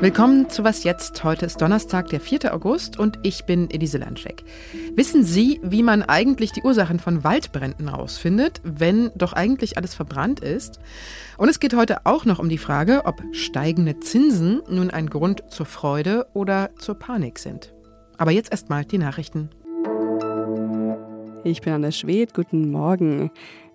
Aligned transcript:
Willkommen 0.00 0.48
zu 0.48 0.64
Was 0.64 0.82
Jetzt. 0.82 1.22
Heute 1.24 1.44
ist 1.44 1.60
Donnerstag, 1.60 2.06
der 2.06 2.20
4. 2.20 2.54
August 2.54 2.98
und 2.98 3.18
ich 3.22 3.44
bin 3.44 3.70
Elise 3.70 3.98
Landschek. 3.98 4.44
Wissen 4.94 5.22
Sie, 5.22 5.60
wie 5.62 5.82
man 5.82 6.02
eigentlich 6.02 6.52
die 6.52 6.62
Ursachen 6.62 6.98
von 6.98 7.22
Waldbränden 7.22 7.90
herausfindet, 7.90 8.62
wenn 8.64 9.10
doch 9.14 9.34
eigentlich 9.34 9.76
alles 9.76 9.94
verbrannt 9.94 10.40
ist? 10.40 10.80
Und 11.36 11.50
es 11.50 11.60
geht 11.60 11.76
heute 11.76 12.06
auch 12.06 12.24
noch 12.24 12.38
um 12.38 12.48
die 12.48 12.56
Frage, 12.56 13.02
ob 13.04 13.22
steigende 13.32 14.00
Zinsen 14.00 14.62
nun 14.70 14.90
ein 14.90 15.10
Grund 15.10 15.42
zur 15.50 15.66
Freude 15.66 16.28
oder 16.32 16.70
zur 16.78 16.94
Panik 16.94 17.38
sind. 17.38 17.74
Aber 18.16 18.30
jetzt 18.30 18.52
erstmal 18.52 18.86
die 18.86 18.96
Nachrichten. 18.98 19.50
Ich 21.44 21.60
bin 21.60 21.74
Anne 21.74 21.92
Schwed, 21.92 22.32
guten 22.32 22.70
Morgen. 22.70 23.30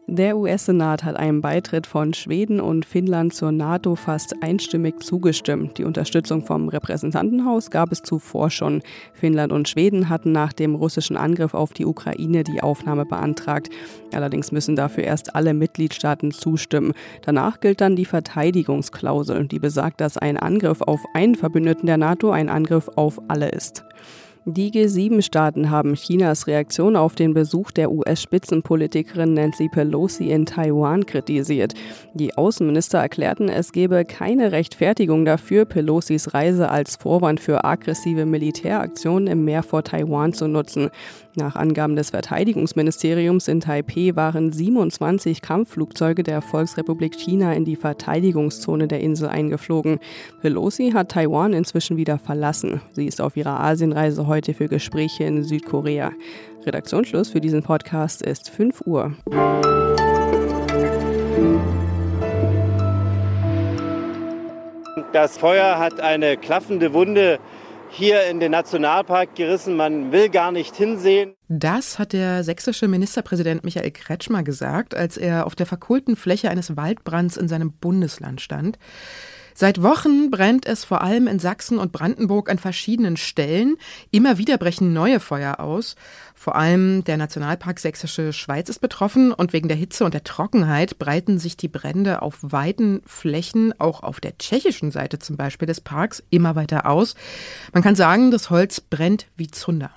Der 0.08 0.38
US-Senat 0.38 1.04
hat 1.04 1.16
einem 1.16 1.42
Beitritt 1.42 1.88
von 1.88 2.14
Schweden 2.14 2.60
und 2.60 2.86
Finnland 2.86 3.34
zur 3.34 3.52
NATO 3.52 3.96
fast 3.96 4.36
einstimmig 4.44 5.00
zugestimmt. 5.00 5.80
Die 5.80 5.84
Unterstützung 5.84 6.46
vom 6.46 6.70
Repräsentantenhaus 6.70 7.72
gab 7.72 7.92
es 7.92 8.04
zuvor 8.04 8.52
schon. 8.52 8.84
Finnland 9.14 9.52
und 9.52 9.68
Schweden 9.68 10.08
hatten 10.08 10.32
nach 10.32 10.54
dem 10.54 10.76
russischen 10.76 11.18
Angriff 11.18 11.56
auf 11.56 11.74
die 11.74 11.88
Ukraine 11.88 12.44
die 12.44 12.62
Aufnahme 12.62 13.06
beantragt. 13.06 13.70
Allerdings 14.14 14.52
müssen 14.52 14.76
dafür 14.76 15.06
erst 15.06 15.36
alle 15.36 15.56
Mitgliedstaaten 15.56 16.30
zustimmen. 16.30 16.94
Danach 17.24 17.60
gilt 17.60 17.82
dann 17.82 17.96
die 17.96 18.06
Verteidigungsklausel, 18.06 19.48
die 19.48 19.60
besagt, 19.60 20.02
dass 20.02 20.20
ein 20.20 20.38
Angriff 20.38 20.82
auf 20.82 21.02
einen 21.16 21.34
Verbündeten 21.34 21.88
der 21.88 21.98
NATO 21.98 22.30
ein 22.30 22.50
Angriff 22.50 22.92
auf 22.96 23.20
alle 23.28 23.50
ist. 23.50 23.84
Die 24.48 24.70
G7-Staaten 24.72 25.72
haben 25.72 25.96
Chinas 25.96 26.46
Reaktion 26.46 26.96
auf 26.96 27.16
den 27.16 27.34
Besuch 27.34 27.72
der 27.72 27.92
US-Spitzenpolitikerin 27.92 29.34
Nancy 29.34 29.70
Pelosi 29.70 30.30
in 30.30 30.46
Taiwan 30.46 31.08
kritisiert. 31.08 31.74
Die 32.14 32.38
Außenminister 32.38 33.00
erklärten, 33.00 33.50
es 33.50 33.72
gebe 33.72 34.06
keine 34.06 34.52
Rechtfertigung 34.52 35.26
dafür, 35.26 35.66
Pelosis 35.66 36.36
Reise 36.36 36.70
als 36.70 36.96
Vorwand 36.96 37.40
für 37.40 37.66
aggressive 37.66 38.28
Militäraktionen 38.28 39.26
im 39.26 39.46
Meer 39.46 39.64
vor 39.64 39.82
Taiwan 39.84 40.32
zu 40.32 40.48
nutzen. 40.48 40.92
Nach 41.38 41.56
Angaben 41.56 41.96
des 41.96 42.12
Verteidigungsministeriums 42.12 43.48
in 43.48 43.62
Taipeh 43.62 44.16
waren 44.16 44.54
27 44.54 45.42
Kampfflugzeuge 45.42 46.22
der 46.22 46.42
Volksrepublik 46.42 47.16
China 47.16 47.52
in 47.54 47.66
die 47.66 47.76
Verteidigungszone 47.76 48.88
der 48.88 49.02
Insel 49.02 49.28
eingeflogen. 49.28 50.00
Pelosi 50.42 50.92
hat 50.92 51.10
Taiwan 51.10 51.54
inzwischen 51.54 51.98
wieder 51.98 52.20
verlassen. 52.20 52.80
Sie 52.94 53.08
ist 53.08 53.20
auf 53.20 53.36
ihrer 53.36 53.60
Asienreise 53.60 54.28
heute 54.28 54.35
für 54.44 54.68
Gespräche 54.68 55.24
in 55.24 55.44
Südkorea. 55.44 56.12
Redaktionsschluss 56.66 57.30
für 57.30 57.40
diesen 57.40 57.64
Podcast 57.64 58.22
ist 58.22 58.50
5 58.50 58.82
Uhr. 58.82 59.14
Das 65.14 65.38
Feuer 65.38 65.80
hat 65.80 66.02
eine 66.02 66.36
klaffende 66.36 66.94
Wunde 66.94 67.40
hier 67.90 68.26
in 68.26 68.42
den 68.42 68.52
Nationalpark 68.52 69.36
gerissen. 69.36 69.78
Man 69.78 70.12
will 70.12 70.30
gar 70.30 70.52
nicht 70.52 70.76
hinsehen. 70.76 71.34
Das 71.48 71.98
hat 71.98 72.12
der 72.12 72.44
sächsische 72.44 72.88
Ministerpräsident 72.88 73.64
Michael 73.64 73.92
Kretschmer 73.92 74.44
gesagt, 74.44 74.94
als 74.94 75.16
er 75.16 75.46
auf 75.46 75.56
der 75.56 75.66
verkohlten 75.66 76.16
Fläche 76.18 76.50
eines 76.50 76.76
Waldbrands 76.76 77.38
in 77.38 77.48
seinem 77.48 77.72
Bundesland 77.72 78.42
stand. 78.42 78.78
Seit 79.58 79.82
Wochen 79.82 80.32
brennt 80.32 80.66
es 80.66 80.84
vor 80.84 81.02
allem 81.02 81.28
in 81.28 81.40
Sachsen 81.40 81.78
und 81.78 81.94
Brandenburg 81.94 82.50
an 82.50 82.60
verschiedenen 82.60 83.16
Stellen. 83.16 83.78
Immer 84.12 84.38
wieder 84.38 84.58
brechen 84.58 84.92
neue 84.92 85.22
Feuer 85.22 85.62
aus. 85.62 85.96
Vor 86.34 86.58
allem 86.58 87.06
der 87.06 87.16
Nationalpark 87.16 87.80
Sächsische 87.80 88.34
Schweiz 88.34 88.68
ist 88.68 88.80
betroffen 88.80 89.32
und 89.32 89.54
wegen 89.54 89.70
der 89.70 89.78
Hitze 89.78 90.04
und 90.04 90.14
der 90.14 90.26
Trockenheit 90.26 91.00
breiten 91.00 91.40
sich 91.40 91.56
die 91.56 91.70
Brände 91.70 92.22
auf 92.22 92.40
weiten 92.42 93.02
Flächen, 93.06 93.74
auch 93.80 94.04
auf 94.04 94.20
der 94.20 94.38
tschechischen 94.38 94.92
Seite 94.92 95.20
zum 95.20 95.38
Beispiel 95.38 95.68
des 95.68 95.80
Parks, 95.80 96.22
immer 96.30 96.58
weiter 96.58 96.86
aus. 96.86 97.16
Man 97.72 97.82
kann 97.82 97.96
sagen, 97.96 98.32
das 98.32 98.50
Holz 98.50 98.82
brennt 98.82 99.28
wie 99.38 99.48
Zunder. 99.48 99.92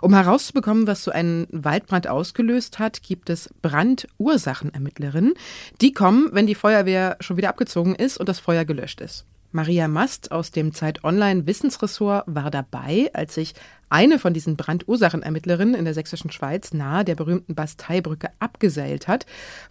Um 0.00 0.14
herauszubekommen, 0.14 0.86
was 0.86 1.04
so 1.04 1.10
einen 1.10 1.46
Waldbrand 1.50 2.08
ausgelöst 2.08 2.78
hat, 2.78 3.02
gibt 3.02 3.30
es 3.30 3.50
Brandursachenermittlerinnen. 3.62 5.34
Die 5.80 5.92
kommen, 5.92 6.28
wenn 6.32 6.46
die 6.46 6.54
Feuerwehr 6.54 7.16
schon 7.20 7.36
wieder 7.36 7.48
abgezogen 7.48 7.94
ist 7.94 8.18
und 8.18 8.28
das 8.28 8.40
Feuer 8.40 8.64
gelöscht 8.64 9.00
ist. 9.00 9.24
Maria 9.50 9.88
Mast 9.88 10.30
aus 10.30 10.50
dem 10.50 10.74
Zeit 10.74 11.04
Online 11.04 11.46
Wissensressort 11.46 12.24
war 12.26 12.50
dabei, 12.50 13.10
als 13.14 13.34
sich 13.34 13.54
eine 13.88 14.18
von 14.18 14.34
diesen 14.34 14.56
Brandursachenermittlerinnen 14.56 15.74
in 15.74 15.86
der 15.86 15.94
sächsischen 15.94 16.30
Schweiz 16.30 16.74
nahe 16.74 17.04
der 17.04 17.14
berühmten 17.14 17.54
Basteibrücke 17.54 18.28
abgeseilt 18.38 19.08
hat, 19.08 19.24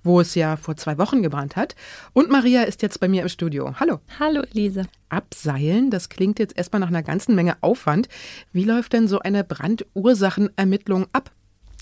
wo 0.04 0.20
es 0.20 0.34
ja 0.34 0.58
vor 0.58 0.76
zwei 0.78 0.98
Wochen 0.98 1.22
gebrannt 1.22 1.56
hat. 1.56 1.76
Und 2.14 2.32
Maria 2.32 2.64
ist 2.64 2.82
jetzt 2.82 3.00
bei 3.00 3.08
mir 3.08 3.22
im 3.22 3.30
Studio. 3.30 3.76
Hallo. 3.80 4.00
Hallo, 4.20 4.42
Elise. 4.52 4.88
Abseilen, 5.10 5.92
das 5.92 6.10
klingt 6.10 6.40
jetzt 6.40 6.58
erstmal 6.58 6.80
nach 6.80 6.88
einer 6.88 7.04
ganzen 7.04 7.36
Menge 7.36 7.58
Aufwand. 7.62 8.10
Wie 8.52 8.64
läuft 8.64 8.94
denn 8.94 9.08
so 9.08 9.20
eine 9.20 9.44
Brandursachenermittlung 9.44 11.06
ab? 11.14 11.32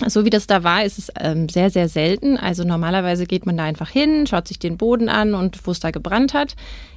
So 0.05 0.25
wie 0.25 0.29
das 0.29 0.45
da 0.45 0.63
war, 0.63 0.83
ist 0.83 0.99
es 0.99 1.09
ähm, 1.17 1.47
sehr, 1.47 1.69
sehr 1.69 1.87
selten. 1.87 2.37
Also 2.37 2.65
normalerweise 2.65 3.25
geht 3.25 3.45
man 3.45 3.55
da 3.55 3.63
einfach 3.63 3.89
hin, 3.89 4.27
schaut 4.27 4.47
sich 4.47 4.59
den 4.59 4.75
Boden 4.75 5.07
an 5.07 5.33
und 5.33 5.65
wo 5.65 5.71
es 5.71 5.79
da 5.79 5.91
gebrannt 5.91 6.33
hat. 6.33 6.55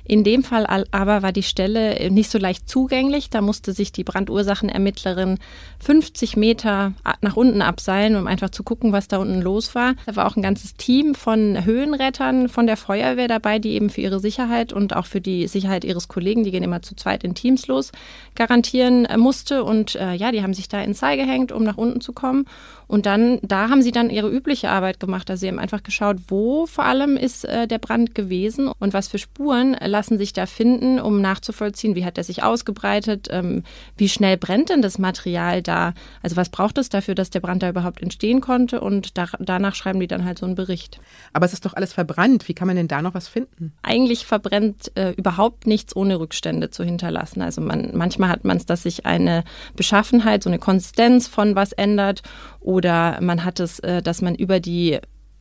In 0.08 0.24
dem 0.24 0.42
Fall 0.42 0.66
aber 0.90 1.22
war 1.22 1.32
die 1.32 1.42
Stelle 1.42 2.10
nicht 2.10 2.30
so 2.30 2.38
leicht 2.38 2.66
zugänglich. 2.66 3.28
Da 3.28 3.42
musste 3.42 3.74
sich 3.74 3.92
die 3.92 4.04
Brandursachenermittlerin 4.04 5.38
50 5.80 6.34
Meter 6.34 6.94
nach 7.20 7.36
unten 7.36 7.60
abseilen, 7.60 8.16
um 8.16 8.26
einfach 8.26 8.48
zu 8.48 8.62
gucken, 8.62 8.90
was 8.90 9.06
da 9.06 9.18
unten 9.18 9.42
los 9.42 9.74
war. 9.74 9.96
Da 10.06 10.16
war 10.16 10.26
auch 10.26 10.36
ein 10.36 10.42
ganzes 10.42 10.76
Team 10.76 11.14
von 11.14 11.62
Höhenrettern 11.62 12.48
von 12.48 12.66
der 12.66 12.78
Feuerwehr 12.78 13.28
dabei, 13.28 13.58
die 13.58 13.72
eben 13.72 13.90
für 13.90 14.00
ihre 14.00 14.18
Sicherheit 14.18 14.72
und 14.72 14.96
auch 14.96 15.04
für 15.04 15.20
die 15.20 15.46
Sicherheit 15.46 15.84
ihres 15.84 16.08
Kollegen, 16.08 16.42
die 16.42 16.52
gehen 16.52 16.64
immer 16.64 16.80
zu 16.80 16.96
zweit 16.96 17.22
in 17.22 17.34
Teams 17.34 17.66
los, 17.66 17.92
garantieren 18.34 19.06
musste. 19.18 19.62
Und 19.62 19.94
äh, 19.94 20.14
ja, 20.14 20.32
die 20.32 20.42
haben 20.42 20.54
sich 20.54 20.70
da 20.70 20.80
ins 20.80 21.00
Seil 21.00 21.18
gehängt, 21.18 21.52
um 21.52 21.64
nach 21.64 21.76
unten 21.76 22.00
zu 22.00 22.14
kommen. 22.14 22.46
Und 22.88 23.04
dann, 23.04 23.38
da 23.42 23.68
haben 23.68 23.82
sie 23.82 23.92
dann 23.92 24.08
ihre 24.08 24.30
übliche 24.30 24.70
Arbeit 24.70 24.98
gemacht. 24.98 25.30
Also 25.30 25.42
sie 25.42 25.48
haben 25.48 25.58
einfach 25.58 25.82
geschaut, 25.82 26.16
wo 26.28 26.66
vor 26.66 26.86
allem 26.86 27.18
ist 27.18 27.44
äh, 27.44 27.68
der 27.68 27.78
Brand 27.78 28.14
gewesen 28.14 28.68
und 28.78 28.94
was 28.94 29.08
für 29.08 29.18
Spuren 29.18 29.76
lassen 29.84 30.16
sich 30.16 30.32
da 30.32 30.46
finden, 30.46 30.98
um 30.98 31.20
nachzuvollziehen, 31.20 31.94
wie 31.94 32.06
hat 32.06 32.16
er 32.16 32.24
sich 32.24 32.42
ausgebreitet, 32.42 33.28
ähm, 33.30 33.62
wie 33.98 34.08
schnell 34.08 34.38
brennt 34.38 34.70
denn 34.70 34.80
das 34.80 34.98
Material 34.98 35.60
da, 35.60 35.92
also 36.22 36.36
was 36.36 36.48
braucht 36.48 36.78
es 36.78 36.88
dafür, 36.88 37.14
dass 37.14 37.28
der 37.28 37.40
Brand 37.40 37.62
da 37.62 37.68
überhaupt 37.68 38.02
entstehen 38.02 38.40
konnte 38.40 38.80
und 38.80 39.18
da, 39.18 39.26
danach 39.38 39.74
schreiben 39.74 40.00
die 40.00 40.06
dann 40.06 40.24
halt 40.24 40.38
so 40.38 40.46
einen 40.46 40.54
Bericht. 40.54 40.98
Aber 41.34 41.44
es 41.44 41.52
ist 41.52 41.66
doch 41.66 41.74
alles 41.74 41.92
verbrannt, 41.92 42.48
wie 42.48 42.54
kann 42.54 42.68
man 42.68 42.76
denn 42.76 42.88
da 42.88 43.02
noch 43.02 43.12
was 43.12 43.28
finden? 43.28 43.74
Eigentlich 43.82 44.24
verbrennt 44.24 44.92
äh, 44.94 45.10
überhaupt 45.12 45.66
nichts 45.66 45.94
ohne 45.94 46.18
Rückstände 46.18 46.70
zu 46.70 46.84
hinterlassen. 46.84 47.42
Also 47.42 47.60
man, 47.60 47.90
manchmal 47.92 48.30
hat 48.30 48.46
man 48.46 48.56
es, 48.56 48.64
dass 48.64 48.84
sich 48.84 49.04
eine 49.04 49.44
Beschaffenheit, 49.76 50.42
so 50.42 50.48
eine 50.48 50.58
Konsistenz 50.58 51.28
von 51.28 51.54
was 51.54 51.72
ändert 51.72 52.22
oder 52.60 52.77
man 52.84 53.44
hat 53.44 53.60
es, 53.60 53.78
äh, 53.80 54.02
dass 54.02 54.22
man 54.22 54.34
über 54.34 54.60
die 54.60 54.98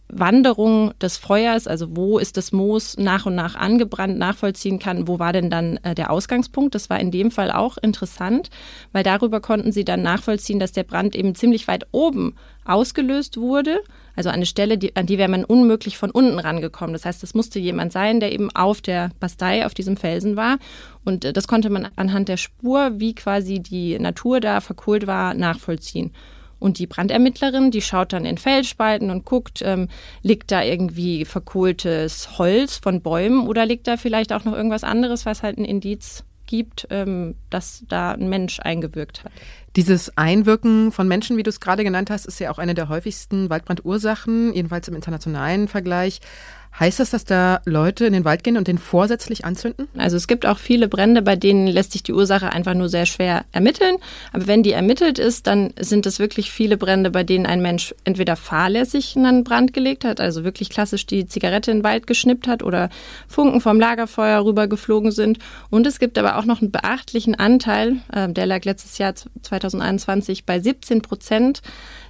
Wanderung 0.09 0.93
des 1.01 1.17
Feuers, 1.17 1.67
also 1.67 1.95
wo 1.95 2.17
ist 2.17 2.37
das 2.37 2.53
Moos 2.53 2.95
nach 2.97 3.25
und 3.25 3.35
nach 3.35 3.55
angebrannt, 3.55 4.17
nachvollziehen 4.17 4.79
kann, 4.79 5.07
wo 5.07 5.19
war 5.19 5.33
denn 5.33 5.49
dann 5.49 5.77
äh, 5.83 5.95
der 5.95 6.11
Ausgangspunkt. 6.11 6.75
Das 6.75 6.89
war 6.89 6.99
in 6.99 7.11
dem 7.11 7.29
Fall 7.29 7.51
auch 7.51 7.77
interessant, 7.77 8.49
weil 8.93 9.03
darüber 9.03 9.41
konnten 9.41 9.71
sie 9.73 9.83
dann 9.83 10.01
nachvollziehen, 10.01 10.59
dass 10.59 10.71
der 10.71 10.83
Brand 10.83 11.15
eben 11.15 11.35
ziemlich 11.35 11.67
weit 11.67 11.87
oben 11.91 12.35
ausgelöst 12.63 13.37
wurde. 13.37 13.81
Also 14.15 14.29
eine 14.29 14.45
Stelle, 14.45 14.77
die, 14.77 14.95
an 14.95 15.07
die 15.07 15.17
wäre 15.17 15.29
man 15.29 15.43
unmöglich 15.43 15.97
von 15.97 16.09
unten 16.09 16.39
rangekommen. 16.39 16.93
Das 16.93 17.05
heißt, 17.05 17.21
es 17.23 17.33
musste 17.33 17.59
jemand 17.59 17.91
sein, 17.91 18.21
der 18.21 18.31
eben 18.31 18.49
auf 18.55 18.81
der 18.81 19.11
Bastei, 19.19 19.65
auf 19.65 19.73
diesem 19.73 19.97
Felsen 19.97 20.37
war. 20.37 20.57
Und 21.03 21.25
äh, 21.25 21.33
das 21.33 21.49
konnte 21.49 21.69
man 21.69 21.89
anhand 21.97 22.29
der 22.29 22.37
Spur, 22.37 22.91
wie 22.95 23.13
quasi 23.13 23.59
die 23.59 23.99
Natur 23.99 24.39
da 24.39 24.61
verkohlt 24.61 25.05
war, 25.05 25.33
nachvollziehen. 25.33 26.13
Und 26.59 26.79
die 26.79 26.87
Brandermittlerin, 26.87 27.71
die 27.71 27.81
schaut 27.81 28.13
dann 28.13 28.25
in 28.25 28.37
Felsspalten 28.37 29.11
und 29.11 29.25
guckt, 29.25 29.61
ähm, 29.63 29.87
liegt 30.23 30.51
da 30.51 30.63
irgendwie 30.63 31.25
verkohltes 31.25 32.37
Holz 32.37 32.77
von 32.77 33.01
Bäumen 33.01 33.47
oder 33.47 33.65
liegt 33.65 33.87
da 33.87 33.97
vielleicht 33.97 34.33
auch 34.33 34.43
noch 34.43 34.53
irgendwas 34.53 34.83
anderes, 34.83 35.25
was 35.25 35.43
halt 35.43 35.57
ein 35.57 35.65
Indiz 35.65 36.23
gibt, 36.47 36.87
ähm, 36.89 37.35
dass 37.49 37.83
da 37.87 38.11
ein 38.11 38.29
Mensch 38.29 38.59
eingewirkt 38.59 39.23
hat. 39.23 39.31
Dieses 39.77 40.17
Einwirken 40.17 40.91
von 40.91 41.07
Menschen, 41.07 41.37
wie 41.37 41.43
du 41.43 41.51
es 41.51 41.59
gerade 41.59 41.83
genannt 41.83 42.09
hast, 42.09 42.25
ist 42.25 42.39
ja 42.39 42.49
auch 42.49 42.57
eine 42.57 42.73
der 42.73 42.89
häufigsten 42.89 43.51
Waldbrandursachen, 43.51 44.51
jedenfalls 44.55 44.87
im 44.87 44.95
internationalen 44.95 45.67
Vergleich. 45.67 46.19
Heißt 46.79 46.99
das, 46.99 47.09
dass 47.09 47.25
da 47.25 47.61
Leute 47.65 48.05
in 48.05 48.13
den 48.13 48.23
Wald 48.23 48.43
gehen 48.43 48.55
und 48.55 48.67
den 48.67 48.77
vorsätzlich 48.77 49.45
anzünden? 49.45 49.87
Also 49.97 50.15
es 50.15 50.27
gibt 50.27 50.45
auch 50.45 50.59
viele 50.59 50.87
Brände, 50.87 51.23
bei 51.23 51.35
denen 51.35 51.65
lässt 51.65 51.93
sich 51.93 52.03
die 52.03 52.13
Ursache 52.13 52.53
einfach 52.53 52.75
nur 52.75 52.87
sehr 52.87 53.07
schwer 53.07 53.45
ermitteln. 53.51 53.95
Aber 54.31 54.45
wenn 54.45 54.61
die 54.61 54.73
ermittelt 54.73 55.17
ist, 55.17 55.47
dann 55.47 55.73
sind 55.79 56.05
es 56.05 56.19
wirklich 56.19 56.51
viele 56.51 56.77
Brände, 56.77 57.09
bei 57.09 57.23
denen 57.23 57.47
ein 57.47 57.63
Mensch 57.63 57.95
entweder 58.03 58.35
fahrlässig 58.35 59.15
in 59.15 59.25
einen 59.25 59.43
Brand 59.43 59.73
gelegt 59.73 60.05
hat, 60.05 60.19
also 60.21 60.43
wirklich 60.43 60.69
klassisch 60.69 61.07
die 61.07 61.25
Zigarette 61.25 61.71
in 61.71 61.79
den 61.79 61.83
Wald 61.83 62.05
geschnippt 62.05 62.47
hat 62.47 62.61
oder 62.61 62.89
Funken 63.27 63.59
vom 63.59 63.79
Lagerfeuer 63.79 64.45
rübergeflogen 64.45 65.11
sind. 65.11 65.39
Und 65.71 65.87
es 65.87 65.97
gibt 65.97 66.19
aber 66.19 66.37
auch 66.37 66.45
noch 66.45 66.61
einen 66.61 66.71
beachtlichen 66.71 67.33
Anteil, 67.33 67.97
äh, 68.13 68.31
der 68.31 68.45
lag 68.45 68.65
letztes 68.65 68.99
Jahr 68.99 69.15
2021 69.69 70.45
bei 70.45 70.59
17 70.59 71.01
Prozent 71.01 71.61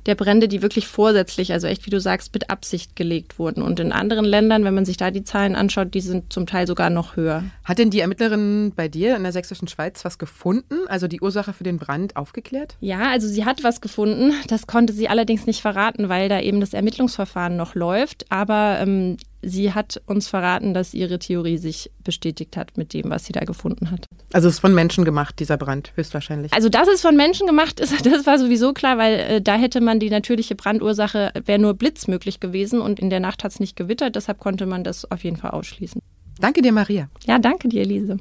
der 0.06 0.16
Brände, 0.16 0.48
die 0.48 0.62
wirklich 0.62 0.88
vorsätzlich, 0.88 1.52
also 1.52 1.68
echt 1.68 1.86
wie 1.86 1.90
du 1.90 2.00
sagst, 2.00 2.34
mit 2.34 2.50
Absicht 2.50 2.96
gelegt 2.96 3.40
wurden. 3.40 3.62
Und 3.62 3.80
in 3.80 3.92
anderen 3.92 4.26
Ländern, 4.26 4.64
wenn 4.64 4.74
man 4.74 4.86
sich 4.86 4.98
da 4.98 5.12
die 5.12 5.24
Zahlen 5.24 5.56
anschaut, 5.56 5.94
die 5.94 6.02
sind 6.02 6.32
zum 6.32 6.46
Teil 6.46 6.66
sogar 6.66 6.90
noch 6.90 7.18
höher. 7.18 7.44
Hat 7.64 7.78
denn 7.78 7.90
die 7.90 8.00
Ermittlerin 8.00 8.72
bei 8.76 8.88
dir 8.88 9.16
in 9.18 9.24
der 9.24 9.34
sächsischen 9.34 9.68
Schweiz 9.68 10.06
was 10.06 10.18
gefunden, 10.18 10.88
also 10.88 11.08
die 11.08 11.22
Ursache 11.22 11.54
für 11.54 11.66
den 11.66 11.78
Brand 11.78 12.16
aufgeklärt? 12.16 12.78
Ja, 12.80 13.10
also 13.10 13.28
sie 13.28 13.44
hat 13.44 13.64
was 13.64 13.82
gefunden. 13.82 14.34
Das 14.48 14.66
konnte 14.66 14.94
sie 14.94 15.10
allerdings 15.10 15.46
nicht 15.46 15.62
verraten, 15.62 16.08
weil 16.08 16.30
da 16.30 16.40
eben 16.40 16.62
das 16.62 16.74
Ermittlungsverfahren 16.74 17.58
noch 17.58 17.76
läuft. 17.76 18.26
Aber 18.30 18.78
ähm, 18.80 19.18
sie 19.48 19.74
hat 19.74 20.02
uns 20.06 20.28
verraten, 20.28 20.74
dass 20.74 20.94
ihre 20.94 21.20
Theorie 21.20 21.58
sich 21.58 21.92
bestätigt 22.04 22.58
hat 22.58 22.78
mit 22.78 22.94
dem, 22.94 23.10
was 23.10 23.26
sie 23.26 23.34
da 23.34 23.42
gefunden 23.42 23.92
hat. 23.92 24.06
Also 24.34 24.48
es 24.48 24.56
ist 24.56 24.60
von 24.60 24.76
Menschen 24.76 25.06
gemacht, 25.06 25.40
dieser 25.40 25.58
Brand, 25.58 25.92
höchstwahrscheinlich. 25.96 26.54
Also 26.54 26.70
dass 26.70 26.88
es 26.88 27.02
von 27.02 27.16
Menschen 27.16 27.48
gemacht 27.48 27.80
ist, 27.80 27.94
das 28.06 28.26
war 28.26 28.40
sowieso 28.40 28.74
klar, 28.74 28.98
weil 28.98 29.20
äh, 29.20 29.42
da 29.42 29.56
hätte 29.56 29.82
man 29.82 30.00
die 30.00 30.10
natürliche 30.10 30.56
Brandursache, 30.56 31.32
wäre 31.46 31.60
nur 31.60 31.74
Blitz 31.74 32.08
möglich 32.08 32.40
gewesen 32.40 32.82
und 32.82 33.00
in 33.00 33.10
der 33.10 33.20
Nacht 33.20 33.44
hat 33.44 33.52
es 33.52 33.60
nicht 33.60 33.76
gewittert, 33.76 34.16
deshalb 34.16 34.40
konnte 34.40 34.66
man 34.66 34.84
das 34.84 35.10
auf 35.10 35.24
jeden 35.24 35.38
Fall 35.38 35.52
ausschließen. 35.52 36.02
Danke 36.40 36.62
dir, 36.62 36.72
Maria. 36.72 37.10
Ja, 37.26 37.40
danke 37.40 37.68
dir, 37.68 37.82
Elise. 37.82 38.18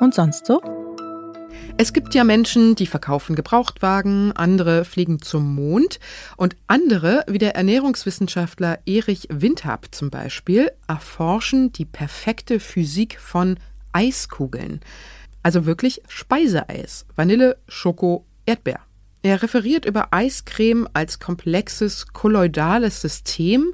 Und 0.00 0.14
sonst 0.14 0.46
so? 0.46 0.60
Es 1.78 1.92
gibt 1.92 2.14
ja 2.14 2.22
Menschen, 2.22 2.74
die 2.74 2.86
verkaufen 2.86 3.34
Gebrauchtwagen, 3.34 4.32
andere 4.32 4.84
fliegen 4.84 5.22
zum 5.22 5.54
Mond 5.54 5.98
und 6.36 6.54
andere, 6.66 7.24
wie 7.26 7.38
der 7.38 7.56
Ernährungswissenschaftler 7.56 8.78
Erich 8.86 9.26
Windhab 9.30 9.86
zum 9.90 10.10
Beispiel, 10.10 10.70
erforschen 10.86 11.72
die 11.72 11.86
perfekte 11.86 12.60
Physik 12.60 13.18
von 13.18 13.58
Eiskugeln. 13.92 14.80
Also 15.42 15.66
wirklich 15.66 16.02
Speiseeis, 16.08 17.06
Vanille, 17.16 17.56
Schoko, 17.66 18.26
Erdbeer. 18.46 18.80
Er 19.22 19.42
referiert 19.42 19.84
über 19.84 20.08
Eiscreme 20.12 20.88
als 20.92 21.20
komplexes 21.20 22.08
kolloidales 22.12 23.00
System, 23.00 23.72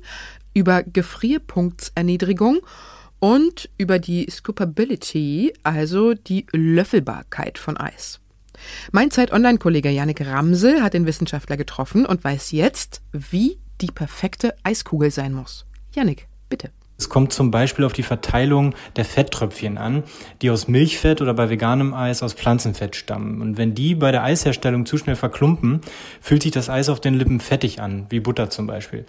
über 0.55 0.83
Gefrierpunktserniedrigung 0.83 2.61
und 3.20 3.69
über 3.79 3.99
die 3.99 4.29
Scoopability, 4.31 5.53
also 5.62 6.15
die 6.15 6.47
Löffelbarkeit 6.53 7.59
von 7.59 7.76
Eis. 7.76 8.20
Mein 8.93 9.11
Zeit-Online-Kollege 9.11 9.91
Janik 9.91 10.25
Ramsel 10.26 10.82
hat 10.82 10.94
den 10.94 11.06
Wissenschaftler 11.06 11.56
getroffen 11.56 12.06
und 12.06 12.25
weiß 12.25 12.53
jetzt, 12.53 13.03
wie 13.12 13.59
die 13.81 13.87
perfekte 13.93 14.55
Eiskugel 14.65 15.11
sein 15.11 15.32
muss. 15.32 15.67
Janik, 15.94 16.29
bitte. 16.49 16.70
Es 17.00 17.09
kommt 17.09 17.33
zum 17.33 17.53
Beispiel 17.53 17.85
auf 17.85 17.93
die 17.93 18.03
Verteilung 18.03 18.75
der 18.97 19.05
Fetttröpfchen 19.05 19.79
an, 19.79 20.03
die 20.43 20.50
aus 20.50 20.67
Milchfett 20.67 21.23
oder 21.23 21.33
bei 21.33 21.49
veganem 21.49 21.95
Eis 21.95 22.25
aus 22.25 22.35
Pflanzenfett 22.35 22.97
stammen. 22.97 23.41
Und 23.41 23.56
wenn 23.56 23.73
die 23.73 23.95
bei 23.95 24.11
der 24.11 24.25
Eisherstellung 24.25 24.85
zu 24.85 24.99
schnell 24.99 25.15
verklumpen, 25.15 25.81
fühlt 26.21 26.43
sich 26.43 26.50
das 26.50 26.69
Eis 26.69 26.89
auf 26.89 27.00
den 27.00 27.15
Lippen 27.15 27.39
fettig 27.39 27.81
an, 27.81 28.06
wie 28.09 28.19
Butter 28.19 28.50
zum 28.50 28.67
Beispiel. 28.67 29.06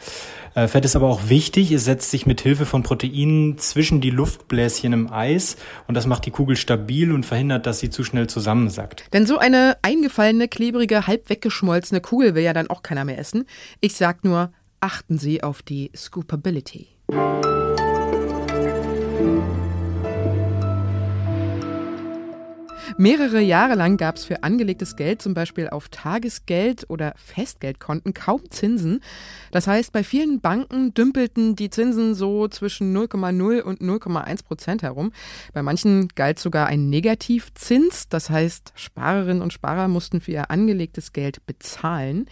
Äh, 0.53 0.67
Fett 0.67 0.85
ist 0.85 0.95
aber 0.95 1.07
auch 1.07 1.29
wichtig. 1.29 1.71
Es 1.71 1.85
setzt 1.85 2.11
sich 2.11 2.27
mit 2.27 2.41
Hilfe 2.41 2.67
von 2.67 2.83
Proteinen 2.83 3.57
zwischen 3.57 4.01
die 4.01 4.11
Luftbläschen 4.11 4.93
im 4.93 5.11
Eis 5.11 5.57
und 5.87 5.95
das 5.95 6.05
macht 6.05 6.27
die 6.27 6.31
Kugel 6.31 6.57
stabil 6.57 7.11
und 7.11 7.25
verhindert, 7.25 7.65
dass 7.65 7.79
sie 7.79 7.89
zu 7.89 8.03
schnell 8.03 8.27
zusammensackt. 8.27 9.05
Denn 9.13 9.25
so 9.25 9.39
eine 9.39 9.77
eingefallene, 9.81 10.47
klebrige, 10.47 11.07
halb 11.07 11.27
weggeschmolzene 11.27 12.01
Kugel 12.01 12.35
will 12.35 12.43
ja 12.43 12.53
dann 12.53 12.69
auch 12.69 12.83
keiner 12.83 13.03
mehr 13.03 13.17
essen. 13.17 13.45
Ich 13.81 13.95
sag 13.95 14.23
nur, 14.23 14.51
achten 14.79 15.17
Sie 15.17 15.41
auf 15.41 15.63
die 15.63 15.89
Scoopability. 15.95 16.87
Mehrere 23.01 23.39
Jahre 23.39 23.75
lang 23.75 23.95
gab 23.95 24.17
es 24.17 24.25
für 24.25 24.43
angelegtes 24.43 24.97
Geld, 24.97 25.21
zum 25.21 25.33
Beispiel 25.33 25.69
auf 25.69 25.87
Tagesgeld 25.87 26.89
oder 26.89 27.13
Festgeldkonten, 27.15 28.13
kaum 28.13 28.41
Zinsen. 28.49 28.99
Das 29.51 29.67
heißt, 29.67 29.93
bei 29.93 30.03
vielen 30.03 30.41
Banken 30.41 30.93
dümpelten 30.93 31.55
die 31.55 31.69
Zinsen 31.69 32.13
so 32.13 32.49
zwischen 32.49 32.93
0,0 32.93 33.61
und 33.61 33.79
0,1 33.79 34.43
Prozent 34.43 34.83
herum. 34.83 35.13
Bei 35.53 35.63
manchen 35.63 36.09
galt 36.09 36.39
sogar 36.39 36.67
ein 36.67 36.89
Negativzins. 36.89 38.09
Das 38.09 38.29
heißt, 38.29 38.73
Sparerinnen 38.75 39.41
und 39.41 39.53
Sparer 39.53 39.87
mussten 39.87 40.19
für 40.19 40.31
ihr 40.31 40.51
angelegtes 40.51 41.13
Geld 41.13 41.45
bezahlen. 41.45 42.25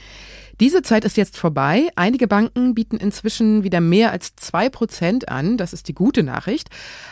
Diese 0.59 0.81
Zeit 0.81 1.05
ist 1.05 1.15
jetzt 1.15 1.37
vorbei. 1.37 1.87
Einige 1.95 2.27
Banken 2.27 2.75
bieten 2.75 2.97
inzwischen 2.97 3.63
wieder 3.63 3.79
mehr 3.79 4.11
als 4.11 4.35
2 4.35 4.67
Prozent 4.67 5.29
an. 5.29 5.55
Das 5.55 5.71
ist 5.71 5.87
die 5.87 5.93
gute 5.93 6.23
Nachricht. 6.23 6.69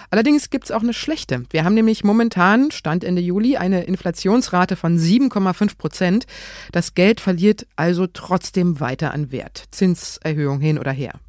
Allerdings 0.09 0.49
gibt 0.49 0.65
es 0.65 0.71
auch 0.71 0.83
eine 0.83 0.93
schlechte. 0.93 1.43
Wir 1.51 1.63
haben 1.63 1.75
nämlich 1.75 2.03
momentan, 2.03 2.71
Stand 2.71 3.05
Ende 3.05 3.21
Juli, 3.21 3.44
eine 3.57 3.83
Inflationsrate 3.83 4.75
von 4.75 4.97
7,5 4.97 5.77
Prozent. 5.77 6.25
Das 6.71 6.95
Geld 6.95 7.21
verliert 7.21 7.68
also 7.75 8.07
trotzdem 8.07 8.80
weiter 8.80 9.13
an 9.13 9.31
Wert. 9.31 9.65
Zinserhöhung 9.71 10.59
hin 10.59 10.80
oder 10.80 10.92
her. 10.92 11.19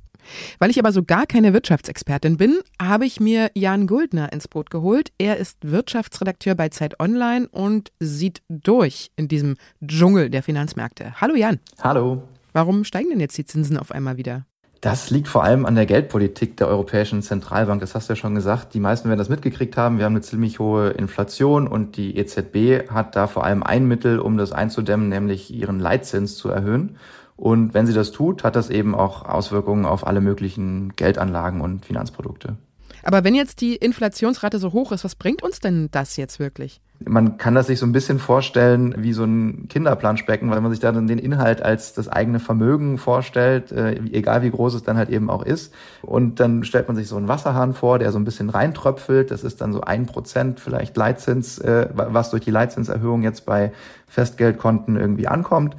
Weil 0.58 0.70
ich 0.70 0.78
aber 0.78 0.92
so 0.92 1.02
gar 1.02 1.26
keine 1.26 1.52
Wirtschaftsexpertin 1.52 2.36
bin, 2.36 2.58
habe 2.80 3.06
ich 3.06 3.20
mir 3.20 3.50
Jan 3.54 3.86
Guldner 3.86 4.32
ins 4.32 4.48
Boot 4.48 4.70
geholt. 4.70 5.12
Er 5.18 5.36
ist 5.36 5.58
Wirtschaftsredakteur 5.62 6.54
bei 6.54 6.68
Zeit 6.68 6.98
Online 7.00 7.48
und 7.48 7.92
sieht 8.00 8.42
durch 8.48 9.10
in 9.16 9.28
diesem 9.28 9.56
Dschungel 9.84 10.30
der 10.30 10.42
Finanzmärkte. 10.42 11.20
Hallo 11.20 11.34
Jan. 11.34 11.60
Hallo. 11.80 12.22
Warum 12.52 12.84
steigen 12.84 13.10
denn 13.10 13.20
jetzt 13.20 13.36
die 13.38 13.44
Zinsen 13.44 13.76
auf 13.76 13.92
einmal 13.92 14.16
wieder? 14.16 14.46
Das 14.80 15.10
liegt 15.10 15.28
vor 15.28 15.42
allem 15.42 15.64
an 15.64 15.74
der 15.74 15.86
Geldpolitik 15.86 16.56
der 16.58 16.68
Europäischen 16.68 17.22
Zentralbank. 17.22 17.80
Das 17.80 17.94
hast 17.94 18.08
du 18.08 18.12
ja 18.12 18.16
schon 18.16 18.34
gesagt. 18.34 18.74
Die 18.74 18.80
meisten 18.80 19.08
werden 19.08 19.18
das 19.18 19.28
mitgekriegt 19.28 19.76
haben. 19.76 19.98
Wir 19.98 20.04
haben 20.04 20.12
eine 20.12 20.20
ziemlich 20.20 20.58
hohe 20.58 20.90
Inflation 20.90 21.66
und 21.66 21.96
die 21.96 22.16
EZB 22.16 22.90
hat 22.90 23.16
da 23.16 23.26
vor 23.26 23.44
allem 23.44 23.62
ein 23.62 23.88
Mittel, 23.88 24.18
um 24.18 24.36
das 24.36 24.52
einzudämmen, 24.52 25.08
nämlich 25.08 25.52
ihren 25.52 25.80
Leitzins 25.80 26.36
zu 26.36 26.50
erhöhen. 26.50 26.96
Und 27.36 27.74
wenn 27.74 27.86
sie 27.86 27.94
das 27.94 28.12
tut, 28.12 28.44
hat 28.44 28.56
das 28.56 28.70
eben 28.70 28.94
auch 28.94 29.24
Auswirkungen 29.24 29.84
auf 29.84 30.06
alle 30.06 30.20
möglichen 30.20 30.94
Geldanlagen 30.96 31.60
und 31.60 31.84
Finanzprodukte. 31.84 32.56
Aber 33.02 33.24
wenn 33.24 33.34
jetzt 33.34 33.60
die 33.60 33.76
Inflationsrate 33.76 34.58
so 34.58 34.72
hoch 34.72 34.92
ist, 34.92 35.04
was 35.04 35.14
bringt 35.14 35.42
uns 35.42 35.60
denn 35.60 35.88
das 35.90 36.16
jetzt 36.16 36.38
wirklich? 36.38 36.80
Man 37.04 37.36
kann 37.36 37.54
das 37.54 37.66
sich 37.66 37.78
so 37.78 37.86
ein 37.86 37.92
bisschen 37.92 38.18
vorstellen 38.18 38.94
wie 38.98 39.12
so 39.12 39.24
ein 39.24 39.68
Kinderplanschbecken, 39.68 40.50
weil 40.50 40.60
man 40.60 40.70
sich 40.70 40.80
da 40.80 40.92
dann 40.92 41.06
den 41.06 41.18
Inhalt 41.18 41.62
als 41.62 41.92
das 41.92 42.08
eigene 42.08 42.40
Vermögen 42.40 42.98
vorstellt, 42.98 43.70
äh, 43.70 43.96
egal 44.12 44.42
wie 44.42 44.50
groß 44.50 44.74
es 44.74 44.82
dann 44.82 44.96
halt 44.96 45.10
eben 45.10 45.28
auch 45.28 45.44
ist. 45.44 45.74
Und 46.02 46.40
dann 46.40 46.64
stellt 46.64 46.88
man 46.88 46.96
sich 46.96 47.08
so 47.08 47.16
einen 47.16 47.28
Wasserhahn 47.28 47.74
vor, 47.74 47.98
der 47.98 48.12
so 48.12 48.18
ein 48.18 48.24
bisschen 48.24 48.48
reintröpfelt. 48.48 49.30
Das 49.30 49.44
ist 49.44 49.60
dann 49.60 49.72
so 49.72 49.82
ein 49.82 50.06
Prozent 50.06 50.58
vielleicht 50.58 50.96
Leitzins, 50.96 51.58
äh, 51.58 51.88
was 51.92 52.30
durch 52.30 52.44
die 52.44 52.50
Leitzinserhöhung 52.50 53.22
jetzt 53.22 53.44
bei 53.44 53.72
Festgeldkonten 54.06 54.96
irgendwie 54.96 55.28
ankommt. 55.28 55.76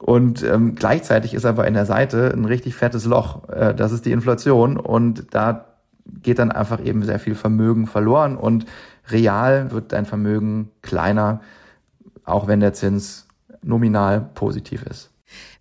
Und 0.00 0.42
ähm, 0.42 0.74
gleichzeitig 0.76 1.34
ist 1.34 1.44
aber 1.44 1.66
in 1.66 1.74
der 1.74 1.84
Seite 1.84 2.32
ein 2.34 2.46
richtig 2.46 2.74
fettes 2.74 3.04
Loch. 3.04 3.48
Äh, 3.48 3.74
das 3.74 3.92
ist 3.92 4.06
die 4.06 4.12
Inflation. 4.12 4.78
Und 4.78 5.26
da 5.34 5.66
geht 6.22 6.38
dann 6.38 6.52
einfach 6.52 6.84
eben 6.84 7.04
sehr 7.04 7.18
viel 7.18 7.34
Vermögen 7.34 7.86
verloren. 7.86 8.36
Und 8.36 8.66
real 9.08 9.70
wird 9.70 9.92
dein 9.92 10.06
Vermögen 10.06 10.70
kleiner, 10.82 11.40
auch 12.24 12.46
wenn 12.46 12.60
der 12.60 12.72
Zins 12.72 13.26
nominal 13.62 14.20
positiv 14.34 14.82
ist. 14.82 15.10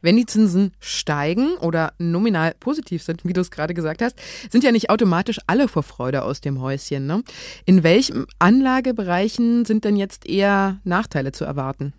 Wenn 0.02 0.18
die 0.18 0.26
Zinsen 0.26 0.72
steigen 0.80 1.56
oder 1.58 1.94
nominal 2.00 2.54
positiv 2.60 3.04
sind, 3.04 3.26
wie 3.26 3.34
du 3.34 3.42
es 3.42 3.52
gerade 3.52 3.74
gesagt 3.74 4.02
hast, 4.02 4.16
sind 4.50 4.64
ja 4.64 4.72
nicht 4.72 4.90
automatisch 4.90 5.40
alle 5.48 5.68
vor 5.68 5.84
Freude 5.84 6.24
aus 6.24 6.42
dem 6.42 6.62
Häuschen. 6.62 7.06
Ne? 7.06 7.22
In 7.66 7.84
welchen 7.84 8.26
Anlagebereichen 8.40 9.66
sind 9.66 9.84
denn 9.84 9.96
jetzt 9.96 10.28
eher 10.28 10.80
Nachteile 10.84 11.32
zu 11.32 11.46
erwarten? 11.46 11.94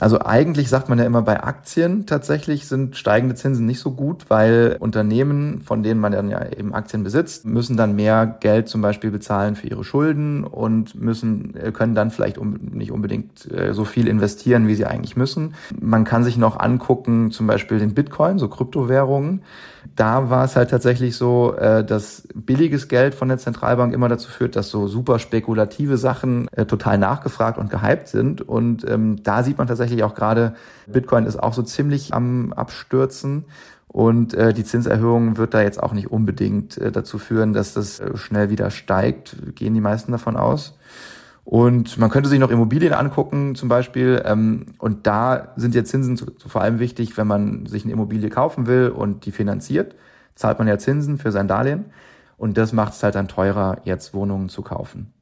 Also 0.00 0.20
eigentlich 0.20 0.68
sagt 0.68 0.88
man 0.88 0.98
ja 0.98 1.04
immer 1.04 1.22
bei 1.22 1.42
Aktien 1.42 2.06
tatsächlich 2.06 2.66
sind 2.66 2.96
steigende 2.96 3.34
Zinsen 3.34 3.66
nicht 3.66 3.80
so 3.80 3.92
gut, 3.92 4.26
weil 4.28 4.76
Unternehmen, 4.78 5.60
von 5.62 5.82
denen 5.82 6.00
man 6.00 6.12
dann 6.12 6.30
ja 6.30 6.44
eben 6.46 6.74
Aktien 6.74 7.04
besitzt, 7.04 7.44
müssen 7.46 7.76
dann 7.76 7.96
mehr 7.96 8.26
Geld 8.26 8.68
zum 8.68 8.80
Beispiel 8.80 9.10
bezahlen 9.10 9.56
für 9.56 9.66
ihre 9.66 9.84
Schulden 9.84 10.44
und 10.44 10.94
müssen, 10.94 11.54
können 11.72 11.94
dann 11.94 12.10
vielleicht 12.10 12.40
nicht 12.40 12.92
unbedingt 12.92 13.50
äh, 13.52 13.72
so 13.74 13.84
viel 13.84 14.08
investieren, 14.08 14.68
wie 14.68 14.74
sie 14.74 14.86
eigentlich 14.86 15.16
müssen. 15.16 15.54
Man 15.80 16.04
kann 16.04 16.24
sich 16.24 16.36
noch 16.36 16.58
angucken, 16.58 17.30
zum 17.30 17.46
Beispiel 17.46 17.78
den 17.78 17.94
Bitcoin, 17.94 18.38
so 18.38 18.48
Kryptowährungen 18.48 19.42
da 19.96 20.30
war 20.30 20.44
es 20.44 20.56
halt 20.56 20.70
tatsächlich 20.70 21.16
so, 21.16 21.54
äh, 21.56 21.84
dass 21.84 22.26
billiges 22.34 22.88
Geld 22.88 23.14
von 23.14 23.28
der 23.28 23.38
Zentralbank 23.38 23.92
immer 23.92 24.08
dazu 24.08 24.30
führt, 24.30 24.56
dass 24.56 24.70
so 24.70 24.86
super 24.86 25.18
spekulative 25.18 25.96
Sachen 25.96 26.48
äh, 26.52 26.66
total 26.66 26.98
nachgefragt 26.98 27.58
und 27.58 27.70
gehypt 27.70 28.08
sind. 28.08 28.42
Und 28.42 28.88
ähm, 28.88 29.22
da 29.22 29.42
sieht 29.42 29.58
man 29.58 29.66
tatsächlich 29.66 29.87
auch 30.04 30.14
gerade, 30.14 30.54
Bitcoin 30.86 31.26
ist 31.26 31.36
auch 31.36 31.52
so 31.52 31.62
ziemlich 31.62 32.14
am 32.14 32.52
Abstürzen. 32.52 33.44
Und 33.88 34.34
äh, 34.34 34.52
die 34.52 34.64
Zinserhöhung 34.64 35.38
wird 35.38 35.54
da 35.54 35.62
jetzt 35.62 35.82
auch 35.82 35.94
nicht 35.94 36.10
unbedingt 36.10 36.76
äh, 36.76 36.92
dazu 36.92 37.18
führen, 37.18 37.54
dass 37.54 37.72
das 37.72 38.00
äh, 38.00 38.16
schnell 38.16 38.50
wieder 38.50 38.70
steigt, 38.70 39.36
gehen 39.54 39.74
die 39.74 39.80
meisten 39.80 40.12
davon 40.12 40.36
aus. 40.36 40.78
Und 41.44 41.96
man 41.96 42.10
könnte 42.10 42.28
sich 42.28 42.38
noch 42.38 42.50
Immobilien 42.50 42.92
angucken 42.92 43.54
zum 43.54 43.70
Beispiel. 43.70 44.22
Ähm, 44.26 44.66
und 44.78 45.06
da 45.06 45.54
sind 45.56 45.74
jetzt 45.74 45.90
Zinsen 45.90 46.18
zu, 46.18 46.26
zu 46.26 46.50
vor 46.50 46.60
allem 46.60 46.78
wichtig, 46.78 47.16
wenn 47.16 47.26
man 47.26 47.64
sich 47.64 47.84
eine 47.84 47.94
Immobilie 47.94 48.28
kaufen 48.28 48.66
will 48.66 48.90
und 48.90 49.24
die 49.24 49.32
finanziert, 49.32 49.94
zahlt 50.34 50.58
man 50.58 50.68
ja 50.68 50.76
Zinsen 50.76 51.16
für 51.16 51.32
sein 51.32 51.48
Darlehen. 51.48 51.86
Und 52.36 52.58
das 52.58 52.74
macht 52.74 52.92
es 52.92 53.02
halt 53.02 53.14
dann 53.14 53.28
teurer, 53.28 53.78
jetzt 53.84 54.12
Wohnungen 54.12 54.50
zu 54.50 54.60
kaufen. 54.60 55.14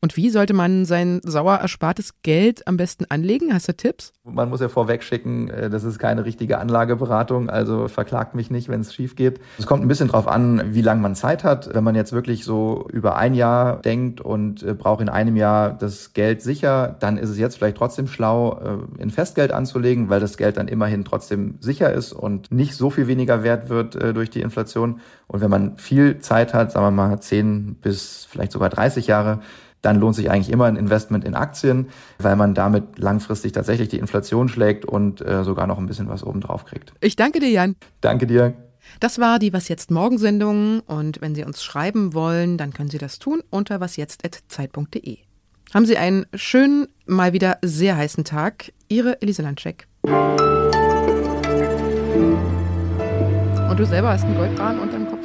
Und 0.00 0.16
wie 0.16 0.30
sollte 0.30 0.54
man 0.54 0.84
sein 0.84 1.20
sauer 1.24 1.56
erspartes 1.56 2.22
Geld 2.22 2.66
am 2.66 2.76
besten 2.76 3.04
anlegen? 3.08 3.52
Hast 3.52 3.68
du 3.68 3.76
Tipps? 3.76 4.12
Man 4.24 4.48
muss 4.48 4.60
ja 4.60 4.68
vorweg 4.68 5.02
schicken, 5.02 5.48
äh, 5.48 5.70
das 5.70 5.84
ist 5.84 5.98
keine 5.98 6.24
richtige 6.24 6.58
Anlageberatung, 6.58 7.50
also 7.50 7.88
verklagt 7.88 8.34
mich 8.34 8.50
nicht, 8.50 8.68
wenn 8.68 8.80
es 8.80 8.94
schief 8.94 9.16
geht. 9.16 9.40
Es 9.58 9.66
kommt 9.66 9.82
ein 9.82 9.88
bisschen 9.88 10.08
drauf 10.08 10.28
an, 10.28 10.74
wie 10.74 10.82
lange 10.82 11.00
man 11.00 11.14
Zeit 11.14 11.44
hat. 11.44 11.74
Wenn 11.74 11.84
man 11.84 11.94
jetzt 11.94 12.12
wirklich 12.12 12.44
so 12.44 12.86
über 12.92 13.16
ein 13.16 13.34
Jahr 13.34 13.80
denkt 13.80 14.20
und 14.20 14.62
äh, 14.62 14.74
braucht 14.74 15.00
in 15.00 15.08
einem 15.08 15.36
Jahr 15.36 15.70
das 15.72 16.12
Geld 16.12 16.42
sicher, 16.42 16.96
dann 17.00 17.18
ist 17.18 17.30
es 17.30 17.38
jetzt 17.38 17.56
vielleicht 17.56 17.76
trotzdem 17.76 18.06
schlau, 18.06 18.60
äh, 18.98 19.02
in 19.02 19.10
Festgeld 19.10 19.52
anzulegen, 19.52 20.08
weil 20.08 20.20
das 20.20 20.36
Geld 20.36 20.56
dann 20.56 20.68
immerhin 20.68 21.04
trotzdem 21.04 21.56
sicher 21.60 21.92
ist 21.92 22.12
und 22.12 22.52
nicht 22.52 22.74
so 22.74 22.90
viel 22.90 23.06
weniger 23.06 23.42
wert 23.42 23.68
wird 23.68 23.94
durch 24.14 24.30
die 24.30 24.40
Inflation. 24.40 25.00
Und 25.26 25.40
wenn 25.40 25.50
man 25.50 25.76
viel 25.78 26.18
Zeit 26.18 26.54
hat, 26.54 26.72
sagen 26.72 26.86
wir 26.86 26.90
mal 26.90 27.20
10 27.20 27.76
bis 27.76 28.26
vielleicht 28.28 28.52
sogar 28.52 28.70
30 28.70 29.06
Jahre, 29.06 29.40
dann 29.82 30.00
lohnt 30.00 30.16
sich 30.16 30.30
eigentlich 30.30 30.50
immer 30.50 30.66
ein 30.66 30.76
Investment 30.76 31.24
in 31.24 31.34
Aktien, 31.34 31.88
weil 32.18 32.36
man 32.36 32.54
damit 32.54 32.98
langfristig 32.98 33.52
tatsächlich 33.52 33.88
die 33.88 33.98
Inflation 33.98 34.48
schlägt 34.48 34.84
und 34.84 35.20
äh, 35.20 35.44
sogar 35.44 35.66
noch 35.66 35.78
ein 35.78 35.86
bisschen 35.86 36.08
was 36.08 36.24
obendrauf 36.24 36.64
kriegt. 36.64 36.92
Ich 37.00 37.16
danke 37.16 37.40
dir, 37.40 37.50
Jan. 37.50 37.76
Danke 38.00 38.26
dir. 38.26 38.54
Das 39.00 39.18
war 39.18 39.38
die 39.38 39.52
Was 39.52 39.68
jetzt 39.68 39.90
Morgensendung 39.90 40.80
und 40.80 41.20
wenn 41.20 41.34
Sie 41.34 41.44
uns 41.44 41.62
schreiben 41.62 42.14
wollen, 42.14 42.56
dann 42.56 42.72
können 42.72 42.88
Sie 42.88 42.98
das 42.98 43.18
tun 43.18 43.42
unter 43.50 43.80
wasjetzt@zeit.de. 43.80 45.18
Haben 45.74 45.84
Sie 45.84 45.98
einen 45.98 46.24
schönen, 46.34 46.88
mal 47.06 47.32
wieder 47.34 47.58
sehr 47.62 47.96
heißen 47.96 48.24
Tag. 48.24 48.72
Ihre 48.88 49.20
Elise 49.20 49.42
Landscheck. 49.42 49.86
Und 53.68 53.78
du 53.78 53.84
selber 53.84 54.08
hast 54.08 54.24
einen 54.24 54.36
Goldbahn 54.36 54.78
unterm 54.80 55.06
Kopfkissen 55.06 55.17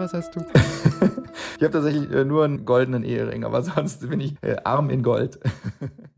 was 0.00 0.14
hast 0.14 0.34
du? 0.34 0.40
ich 1.58 1.62
habe 1.62 1.70
tatsächlich 1.70 2.10
äh, 2.10 2.24
nur 2.24 2.44
einen 2.44 2.64
goldenen 2.64 3.04
Ehering, 3.04 3.44
aber 3.44 3.62
sonst 3.62 4.08
bin 4.08 4.20
ich 4.20 4.34
äh, 4.42 4.56
arm 4.64 4.90
in 4.90 5.02
Gold. 5.02 5.38